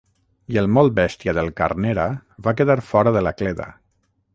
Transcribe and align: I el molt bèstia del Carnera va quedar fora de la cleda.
I 0.53 0.55
el 0.61 0.69
molt 0.77 0.95
bèstia 0.99 1.35
del 1.39 1.53
Carnera 1.61 2.09
va 2.49 2.55
quedar 2.63 2.81
fora 2.91 3.17
de 3.19 3.27
la 3.29 3.39
cleda. 3.43 3.73